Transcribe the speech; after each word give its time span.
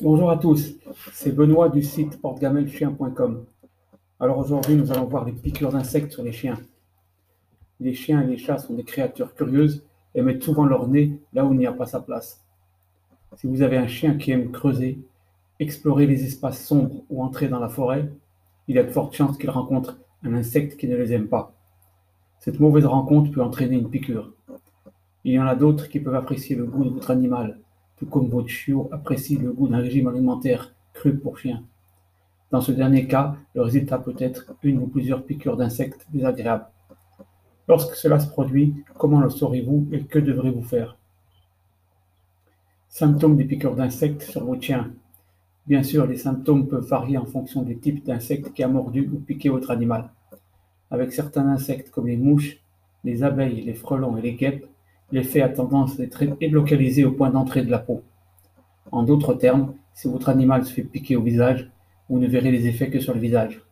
Bonjour 0.00 0.30
à 0.30 0.36
tous, 0.36 0.76
c'est 1.12 1.34
Benoît 1.34 1.70
du 1.70 1.82
site 1.82 2.20
portegamelchien.com. 2.20 3.44
Alors 4.20 4.38
aujourd'hui, 4.38 4.76
nous 4.76 4.92
allons 4.92 5.06
voir 5.06 5.24
les 5.24 5.32
piqûres 5.32 5.72
d'insectes 5.72 6.12
sur 6.12 6.22
les 6.22 6.30
chiens. 6.30 6.56
Les 7.80 7.94
chiens 7.94 8.22
et 8.22 8.26
les 8.28 8.36
chats 8.36 8.58
sont 8.58 8.74
des 8.74 8.84
créatures 8.84 9.34
curieuses 9.34 9.84
et 10.14 10.22
mettent 10.22 10.44
souvent 10.44 10.66
leur 10.66 10.86
nez 10.86 11.18
là 11.32 11.44
où 11.44 11.52
il 11.52 11.58
n'y 11.58 11.66
a 11.66 11.72
pas 11.72 11.86
sa 11.86 11.98
place. 11.98 12.44
Si 13.34 13.48
vous 13.48 13.60
avez 13.62 13.76
un 13.76 13.88
chien 13.88 14.16
qui 14.16 14.30
aime 14.30 14.52
creuser, 14.52 15.00
explorer 15.58 16.06
les 16.06 16.22
espaces 16.24 16.64
sombres 16.64 17.02
ou 17.10 17.20
entrer 17.20 17.48
dans 17.48 17.58
la 17.58 17.68
forêt, 17.68 18.08
il 18.68 18.76
y 18.76 18.78
a 18.78 18.84
de 18.84 18.92
fortes 18.92 19.16
chances 19.16 19.36
qu'il 19.36 19.50
rencontre 19.50 19.98
un 20.22 20.32
insecte 20.32 20.78
qui 20.78 20.86
ne 20.86 20.94
les 20.94 21.12
aime 21.12 21.26
pas. 21.26 21.52
Cette 22.38 22.60
mauvaise 22.60 22.86
rencontre 22.86 23.32
peut 23.32 23.42
entraîner 23.42 23.74
une 23.74 23.90
piqûre. 23.90 24.32
Il 25.24 25.32
y 25.32 25.40
en 25.40 25.46
a 25.46 25.56
d'autres 25.56 25.88
qui 25.88 25.98
peuvent 25.98 26.14
apprécier 26.14 26.54
le 26.54 26.66
goût 26.66 26.84
de 26.84 26.90
votre 26.90 27.10
animal, 27.10 27.58
tout 27.98 28.06
comme 28.06 28.28
votre 28.28 28.48
chiot 28.48 28.88
apprécie 28.92 29.36
le 29.36 29.52
goût 29.52 29.68
d'un 29.68 29.78
régime 29.78 30.08
alimentaire 30.08 30.72
cru 30.92 31.16
pour 31.16 31.38
chien. 31.38 31.62
Dans 32.50 32.60
ce 32.60 32.72
dernier 32.72 33.06
cas, 33.06 33.36
le 33.54 33.62
résultat 33.62 33.98
peut 33.98 34.16
être 34.18 34.54
une 34.62 34.78
ou 34.78 34.86
plusieurs 34.86 35.24
piqûres 35.24 35.56
d'insectes 35.56 36.06
désagréables. 36.10 36.66
Lorsque 37.68 37.94
cela 37.94 38.18
se 38.18 38.28
produit, 38.28 38.74
comment 38.96 39.20
le 39.20 39.28
saurez-vous 39.28 39.88
et 39.92 40.04
que 40.04 40.18
devrez-vous 40.18 40.62
faire? 40.62 40.96
Symptômes 42.88 43.36
des 43.36 43.44
piqûres 43.44 43.76
d'insectes 43.76 44.22
sur 44.22 44.44
votre 44.44 44.62
chien. 44.62 44.90
Bien 45.66 45.82
sûr, 45.82 46.06
les 46.06 46.16
symptômes 46.16 46.66
peuvent 46.66 46.88
varier 46.88 47.18
en 47.18 47.26
fonction 47.26 47.62
du 47.62 47.78
type 47.78 48.02
d'insecte 48.02 48.54
qui 48.54 48.62
a 48.62 48.68
mordu 48.68 49.10
ou 49.12 49.18
piqué 49.18 49.50
votre 49.50 49.70
animal. 49.70 50.08
Avec 50.90 51.12
certains 51.12 51.46
insectes 51.46 51.90
comme 51.90 52.06
les 52.06 52.16
mouches, 52.16 52.58
les 53.04 53.22
abeilles, 53.22 53.60
les 53.60 53.74
frelons 53.74 54.16
et 54.16 54.22
les 54.22 54.32
guêpes, 54.32 54.66
l'effet 55.12 55.40
a 55.40 55.48
tendance 55.48 55.98
à 55.98 56.02
être 56.02 56.24
localisé 56.50 57.04
au 57.04 57.12
point 57.12 57.30
d'entrée 57.30 57.62
de 57.62 57.70
la 57.70 57.78
peau. 57.78 58.02
En 58.92 59.02
d'autres 59.02 59.34
termes, 59.34 59.74
si 59.94 60.08
votre 60.08 60.28
animal 60.28 60.64
se 60.64 60.72
fait 60.72 60.82
piquer 60.82 61.16
au 61.16 61.22
visage, 61.22 61.70
vous 62.08 62.18
ne 62.18 62.26
verrez 62.26 62.50
les 62.50 62.66
effets 62.66 62.90
que 62.90 63.00
sur 63.00 63.14
le 63.14 63.20
visage. 63.20 63.62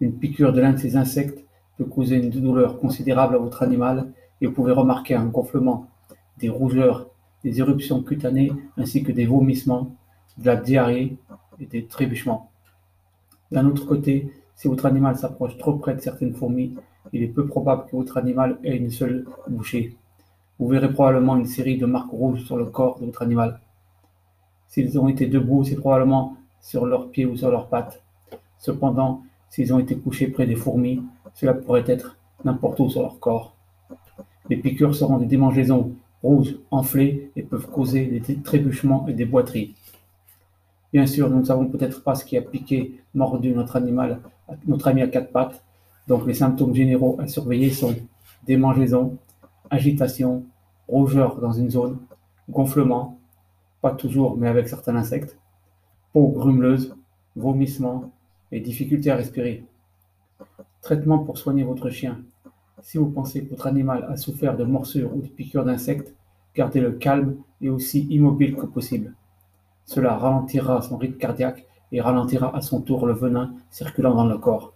Une 0.00 0.12
piqûre 0.12 0.52
de 0.52 0.60
l'un 0.60 0.72
de 0.72 0.78
ces 0.78 0.96
insectes 0.96 1.44
peut 1.76 1.84
causer 1.84 2.16
une 2.16 2.30
douleur 2.30 2.78
considérable 2.78 3.34
à 3.34 3.38
votre 3.38 3.62
animal 3.62 4.12
et 4.40 4.46
vous 4.46 4.52
pouvez 4.52 4.72
remarquer 4.72 5.14
un 5.14 5.26
gonflement, 5.26 5.86
des 6.38 6.48
rougeurs, 6.48 7.08
des 7.42 7.58
éruptions 7.60 8.02
cutanées 8.02 8.52
ainsi 8.76 9.02
que 9.02 9.12
des 9.12 9.26
vomissements, 9.26 9.96
de 10.38 10.46
la 10.46 10.56
diarrhée 10.56 11.16
et 11.58 11.66
des 11.66 11.86
trébuchements. 11.86 12.50
D'un 13.50 13.66
autre 13.66 13.86
côté, 13.86 14.30
si 14.54 14.68
votre 14.68 14.86
animal 14.86 15.16
s'approche 15.16 15.56
trop 15.58 15.74
près 15.74 15.94
de 15.94 16.00
certaines 16.00 16.34
fourmis, 16.34 16.74
il 17.12 17.22
est 17.22 17.28
peu 17.28 17.46
probable 17.46 17.86
que 17.86 17.96
votre 17.96 18.16
animal 18.18 18.58
ait 18.62 18.76
une 18.76 18.90
seule 18.90 19.24
bouchée. 19.48 19.96
Vous 20.58 20.68
verrez 20.68 20.92
probablement 20.92 21.36
une 21.36 21.46
série 21.46 21.78
de 21.78 21.86
marques 21.86 22.10
rouges 22.10 22.44
sur 22.44 22.56
le 22.56 22.64
corps 22.66 22.98
de 22.98 23.06
votre 23.06 23.22
animal. 23.22 23.60
S'ils 24.66 24.98
ont 24.98 25.08
été 25.08 25.26
debout, 25.26 25.64
c'est 25.64 25.76
probablement 25.76 26.36
sur 26.60 26.84
leurs 26.84 27.10
pieds 27.10 27.26
ou 27.26 27.36
sur 27.36 27.50
leurs 27.50 27.68
pattes. 27.68 28.02
Cependant, 28.58 29.22
s'ils 29.50 29.72
ont 29.72 29.78
été 29.78 29.96
couchés 29.96 30.26
près 30.28 30.46
des 30.46 30.56
fourmis, 30.56 31.02
cela 31.34 31.54
pourrait 31.54 31.84
être 31.86 32.16
n'importe 32.44 32.80
où 32.80 32.90
sur 32.90 33.02
leur 33.02 33.20
corps. 33.20 33.54
Les 34.50 34.56
piqûres 34.56 34.94
seront 34.94 35.18
des 35.18 35.26
démangeaisons 35.26 35.92
rouges, 36.22 36.56
enflées 36.70 37.30
et 37.36 37.42
peuvent 37.42 37.68
causer 37.70 38.06
des 38.06 38.42
trébuchements 38.42 39.06
et 39.06 39.12
des 39.12 39.24
boiteries. 39.24 39.74
Bien 40.92 41.06
sûr, 41.06 41.30
nous 41.30 41.40
ne 41.40 41.44
savons 41.44 41.66
peut-être 41.66 42.02
pas 42.02 42.14
ce 42.14 42.24
qui 42.24 42.36
a 42.36 42.42
piqué, 42.42 43.00
mordu 43.14 43.52
notre 43.52 43.76
animal, 43.76 44.20
notre 44.66 44.88
ami 44.88 45.02
à 45.02 45.08
quatre 45.08 45.30
pattes. 45.30 45.62
Donc 46.08 46.26
les 46.26 46.34
symptômes 46.34 46.74
généraux 46.74 47.16
à 47.20 47.28
surveiller 47.28 47.70
sont 47.70 47.94
démangeaisons, 48.46 49.18
agitation, 49.70 50.44
rougeur 50.88 51.40
dans 51.40 51.52
une 51.52 51.70
zone, 51.70 51.98
gonflement, 52.48 53.18
pas 53.80 53.92
toujours 53.92 54.36
mais 54.36 54.48
avec 54.48 54.68
certains 54.68 54.96
insectes, 54.96 55.38
peau 56.12 56.28
grumeleuse, 56.28 56.96
vomissement 57.36 58.10
et 58.50 58.60
difficulté 58.60 59.10
à 59.10 59.16
respirer. 59.16 59.64
Traitement 60.80 61.18
pour 61.18 61.38
soigner 61.38 61.64
votre 61.64 61.90
chien. 61.90 62.18
Si 62.82 62.98
vous 62.98 63.10
pensez 63.10 63.44
que 63.44 63.50
votre 63.50 63.66
animal 63.66 64.06
a 64.08 64.16
souffert 64.16 64.56
de 64.56 64.64
morsures 64.64 65.14
ou 65.14 65.20
de 65.20 65.28
piqûres 65.28 65.64
d'insectes, 65.64 66.14
gardez-le 66.54 66.92
calme 66.92 67.36
et 67.60 67.68
aussi 67.68 68.06
immobile 68.10 68.56
que 68.56 68.66
possible. 68.66 69.14
Cela 69.84 70.16
ralentira 70.16 70.80
son 70.82 70.96
rythme 70.96 71.18
cardiaque 71.18 71.66
et 71.92 72.00
ralentira 72.00 72.54
à 72.56 72.60
son 72.60 72.80
tour 72.80 73.06
le 73.06 73.14
venin 73.14 73.54
circulant 73.70 74.14
dans 74.14 74.26
le 74.26 74.38
corps. 74.38 74.72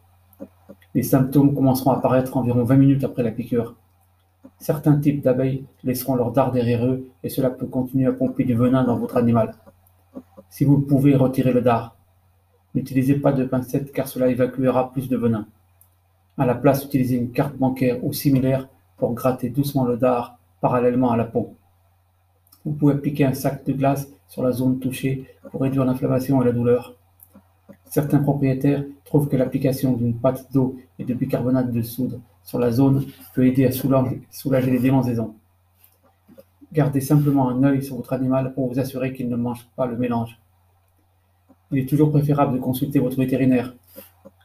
Les 0.95 1.03
symptômes 1.03 1.55
commenceront 1.55 1.93
à 1.93 1.97
apparaître 1.97 2.37
environ 2.37 2.65
20 2.65 2.77
minutes 2.77 3.05
après 3.05 3.23
la 3.23 3.31
piqûre. 3.31 3.77
Certains 4.59 4.97
types 4.97 5.23
d'abeilles 5.23 5.65
laisseront 5.83 6.15
leur 6.15 6.33
dard 6.33 6.53
derrière 6.53 6.85
eux 6.87 7.09
et 7.23 7.29
cela 7.29 7.51
peut 7.51 7.67
continuer 7.67 8.07
à 8.07 8.13
pomper 8.13 8.45
du 8.45 8.55
venin 8.55 8.85
dans 8.85 8.97
votre 8.97 9.17
animal. 9.17 9.55
Si 10.51 10.65
vous 10.65 10.79
pouvez 10.79 11.17
retirer 11.17 11.53
le 11.53 11.63
dard, 11.63 11.97
n'utilisez 12.75 13.17
pas 13.17 13.33
de 13.33 13.45
pincette 13.45 13.93
car 13.93 14.07
cela 14.07 14.29
évacuera 14.29 14.93
plus 14.93 15.09
de 15.09 15.17
venin. 15.17 15.47
À 16.39 16.47
la 16.47 16.55
place, 16.55 16.85
utilisez 16.85 17.17
une 17.17 17.31
carte 17.31 17.57
bancaire 17.57 18.05
ou 18.05 18.13
similaire 18.13 18.69
pour 18.97 19.15
gratter 19.15 19.51
doucement 19.51 19.85
le 19.85 19.97
dard 19.97 20.39
parallèlement 20.61 21.11
à 21.11 21.17
la 21.17 21.25
peau. 21.25 21.55
Vous 22.65 22.73
pouvez 22.73 22.95
appliquer 22.95 23.25
un 23.25 23.35
sac 23.35 23.65
de 23.67 23.73
glace 23.73 24.09
sur 24.29 24.43
la 24.43 24.53
zone 24.53 24.79
touchée 24.79 25.27
pour 25.51 25.63
réduire 25.63 25.85
l'inflammation 25.85 26.41
et 26.41 26.45
la 26.45 26.53
douleur. 26.53 26.95
Certains 27.93 28.21
propriétaires 28.21 28.87
trouvent 29.05 29.29
que 29.29 29.37
l'application 29.37 29.93
d'une 29.93 30.15
pâte 30.15 30.51
d'eau 30.51 30.77
et 30.99 31.05
de 31.05 31.13
bicarbonate 31.13 31.71
de 31.71 31.83
soude 31.83 32.23
sur 32.43 32.59
la 32.59 32.71
zone 32.71 33.05
peut 33.35 33.47
aider 33.47 33.67
à 33.67 33.71
soulager, 33.71 34.71
les 34.71 34.79
démangeaisons. 34.79 35.35
Gardez 36.73 37.03
simplement 37.03 37.51
un 37.51 37.63
œil 37.65 37.85
sur 37.85 37.97
votre 37.97 38.15
animal 38.15 38.55
pour 38.55 38.73
vous 38.73 38.79
assurer 38.79 39.13
qu'il 39.13 39.29
ne 39.29 39.37
mange 39.37 39.69
pas 39.77 39.85
le 39.85 39.99
mélange. 39.99 40.41
Il 41.71 41.81
est 41.81 41.87
toujours 41.87 42.11
préférable 42.11 42.55
de 42.55 42.61
consulter 42.61 42.99
votre 42.99 43.19
vétérinaire. 43.19 43.75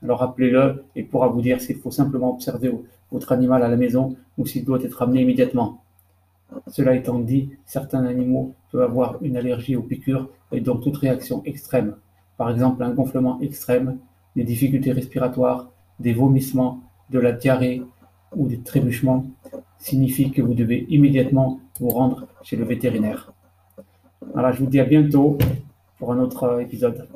Alors 0.03 0.23
appelez-le 0.23 0.83
et 0.97 0.99
il 0.99 1.07
pourra 1.07 1.29
vous 1.29 1.41
dire 1.41 1.61
s'il 1.61 1.77
faut 1.77 1.89
simplement 1.89 2.33
observer 2.33 2.69
votre 3.13 3.31
animal 3.31 3.63
à 3.63 3.69
la 3.69 3.77
maison 3.77 4.17
ou 4.37 4.45
s'il 4.45 4.65
doit 4.65 4.83
être 4.83 5.01
amené 5.01 5.21
immédiatement. 5.21 5.81
Cela 6.67 6.95
étant 6.95 7.19
dit, 7.19 7.51
certains 7.65 8.03
animaux 8.03 8.55
peuvent 8.73 8.81
avoir 8.81 9.23
une 9.23 9.37
allergie 9.37 9.77
aux 9.77 9.83
piqûres 9.83 10.27
et 10.51 10.59
donc 10.59 10.83
toute 10.83 10.97
réaction 10.97 11.41
extrême 11.45 11.95
par 12.37 12.49
exemple 12.49 12.83
un 12.83 12.91
gonflement 12.91 13.39
extrême, 13.41 13.97
des 14.35 14.43
difficultés 14.43 14.91
respiratoires, 14.91 15.69
des 15.99 16.13
vomissements, 16.13 16.81
de 17.09 17.19
la 17.19 17.31
diarrhée 17.31 17.81
ou 18.35 18.47
des 18.47 18.59
trébuchements, 18.59 19.25
signifie 19.79 20.31
que 20.31 20.41
vous 20.41 20.53
devez 20.53 20.85
immédiatement 20.89 21.59
vous 21.79 21.89
rendre 21.89 22.27
chez 22.43 22.55
le 22.55 22.65
vétérinaire. 22.65 23.31
Voilà, 24.33 24.51
je 24.51 24.59
vous 24.59 24.69
dis 24.69 24.79
à 24.79 24.85
bientôt 24.85 25.37
pour 25.97 26.11
un 26.11 26.19
autre 26.19 26.61
épisode. 26.61 27.07